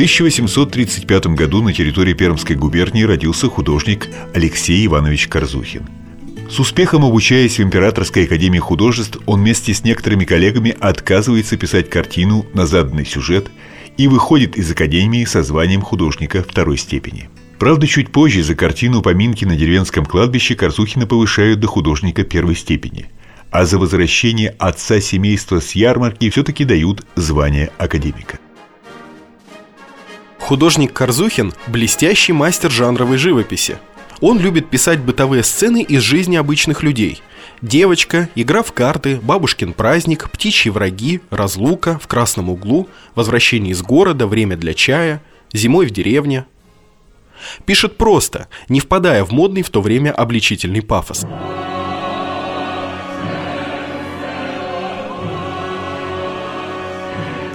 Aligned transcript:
1835 0.00 1.26
году 1.26 1.60
на 1.60 1.74
территории 1.74 2.14
Пермской 2.14 2.56
губернии 2.56 3.02
родился 3.02 3.48
художник 3.48 4.08
Алексей 4.32 4.86
Иванович 4.86 5.28
Корзухин. 5.28 5.82
С 6.48 6.58
успехом 6.58 7.04
обучаясь 7.04 7.58
в 7.58 7.62
Императорской 7.62 8.24
академии 8.24 8.60
художеств, 8.60 9.18
он 9.26 9.42
вместе 9.42 9.74
с 9.74 9.84
некоторыми 9.84 10.24
коллегами 10.24 10.74
отказывается 10.80 11.58
писать 11.58 11.90
картину 11.90 12.46
на 12.54 12.64
заданный 12.64 13.04
сюжет 13.04 13.50
и 13.98 14.08
выходит 14.08 14.56
из 14.56 14.70
академии 14.70 15.26
со 15.26 15.42
званием 15.42 15.82
художника 15.82 16.42
второй 16.48 16.78
степени. 16.78 17.28
Правда, 17.58 17.86
чуть 17.86 18.10
позже 18.10 18.42
за 18.42 18.54
картину 18.54 19.02
«Поминки 19.02 19.44
на 19.44 19.54
деревенском 19.54 20.06
кладбище» 20.06 20.54
Корзухина 20.54 21.06
повышают 21.06 21.60
до 21.60 21.66
художника 21.66 22.24
первой 22.24 22.56
степени, 22.56 23.10
а 23.50 23.66
за 23.66 23.76
возвращение 23.76 24.56
отца 24.58 24.98
семейства 24.98 25.60
с 25.60 25.72
ярмарки 25.72 26.30
все-таки 26.30 26.64
дают 26.64 27.04
звание 27.16 27.70
академика. 27.76 28.38
Художник 30.50 30.92
Корзухин– 30.92 31.52
блестящий 31.68 32.32
мастер 32.32 32.72
жанровой 32.72 33.18
живописи. 33.18 33.78
Он 34.20 34.40
любит 34.40 34.68
писать 34.68 34.98
бытовые 34.98 35.44
сцены 35.44 35.80
из 35.80 36.02
жизни 36.02 36.34
обычных 36.34 36.82
людей. 36.82 37.22
Девочка, 37.62 38.28
игра 38.34 38.64
в 38.64 38.72
карты, 38.72 39.20
бабушкин 39.22 39.74
праздник, 39.74 40.28
птичьи 40.28 40.68
враги, 40.68 41.20
разлука, 41.30 42.00
в 42.00 42.08
красном 42.08 42.50
углу, 42.50 42.88
возвращение 43.14 43.70
из 43.70 43.82
города, 43.82 44.26
время 44.26 44.56
для 44.56 44.74
чая, 44.74 45.22
зимой 45.52 45.86
в 45.86 45.92
деревне. 45.92 46.46
Пишет 47.64 47.96
просто, 47.96 48.48
не 48.68 48.80
впадая 48.80 49.24
в 49.24 49.30
модный 49.30 49.62
в 49.62 49.70
то 49.70 49.80
время 49.80 50.10
обличительный 50.10 50.82
пафос. 50.82 51.26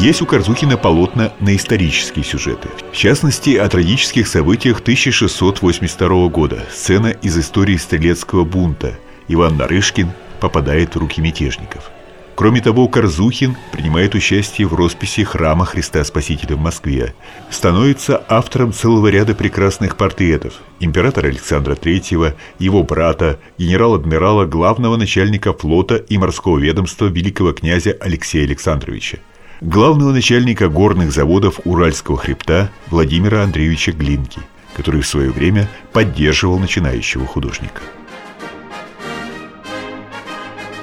Есть 0.00 0.22
у 0.22 0.26
Корзухина 0.26 0.76
полотна 0.76 1.32
на 1.40 1.56
исторические 1.56 2.24
сюжеты. 2.24 2.68
В 2.92 2.96
частности, 2.96 3.56
о 3.56 3.68
трагических 3.68 4.28
событиях 4.28 4.78
1682 4.78 6.28
года. 6.28 6.64
Сцена 6.70 7.08
из 7.08 7.36
истории 7.36 7.76
стрелецкого 7.76 8.44
бунта. 8.44 8.94
Иван 9.26 9.56
Нарышкин 9.56 10.12
попадает 10.38 10.94
в 10.94 10.98
руки 11.00 11.20
мятежников. 11.20 11.90
Кроме 12.36 12.60
того, 12.60 12.86
Корзухин 12.86 13.56
принимает 13.72 14.14
участие 14.14 14.68
в 14.68 14.74
росписи 14.74 15.24
храма 15.24 15.64
Христа 15.64 16.04
Спасителя 16.04 16.54
в 16.54 16.60
Москве. 16.60 17.12
Становится 17.50 18.22
автором 18.28 18.72
целого 18.72 19.08
ряда 19.08 19.34
прекрасных 19.34 19.96
портретов 19.96 20.60
императора 20.78 21.26
Александра 21.26 21.74
III, 21.74 22.34
его 22.60 22.84
брата, 22.84 23.40
генерал-адмирала, 23.58 24.44
главного 24.44 24.96
начальника 24.96 25.52
флота 25.52 25.96
и 25.96 26.18
морского 26.18 26.56
ведомства 26.56 27.06
великого 27.06 27.52
князя 27.52 27.96
Алексея 27.98 28.44
Александровича 28.44 29.18
главного 29.60 30.12
начальника 30.12 30.68
горных 30.68 31.12
заводов 31.12 31.60
Уральского 31.64 32.16
хребта 32.16 32.70
Владимира 32.88 33.42
Андреевича 33.42 33.92
Глинки, 33.92 34.40
который 34.76 35.02
в 35.02 35.06
свое 35.06 35.30
время 35.30 35.68
поддерживал 35.92 36.58
начинающего 36.58 37.26
художника. 37.26 37.82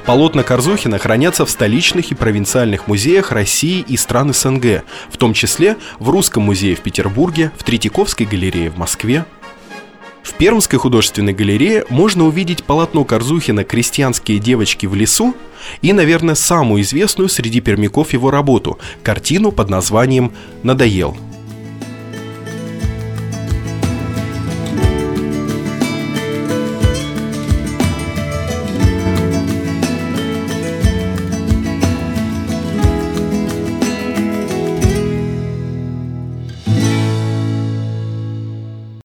Полотна 0.06 0.44
Корзухина 0.44 1.00
хранятся 1.00 1.48
в 1.48 1.50
столичных 1.50 2.12
и 2.12 2.16
провинциальных 2.16 2.88
музеях 2.88 3.32
России 3.32 3.84
и 3.88 3.98
стран 3.98 4.34
СНГ, 4.34 4.84
в 5.10 5.18
том 5.18 5.34
числе 5.34 5.78
в 5.98 6.10
Русском 6.10 6.44
музее 6.44 6.76
в 6.76 6.82
Петербурге, 6.82 7.52
в 7.58 7.64
Третьяковской 7.64 8.26
галерее 8.26 8.70
в 8.70 8.78
Москве, 8.78 9.26
в 10.26 10.34
Пермской 10.34 10.80
художественной 10.80 11.34
галерее 11.34 11.86
можно 11.90 12.26
увидеть 12.26 12.64
полотно 12.64 13.06
Корзухина 13.06 13.64
«Крестьянские 13.64 14.40
девочки 14.40 14.88
в 14.88 14.96
лесу» 14.96 15.36
и, 15.84 15.94
наверное, 15.94 16.36
самую 16.36 16.82
известную 16.82 17.30
среди 17.30 17.62
пермяков 17.62 18.12
его 18.12 18.32
работу– 18.32 18.80
картину 19.04 19.52
под 19.52 19.70
названием 19.70 20.32
«Надоел». 20.64 21.16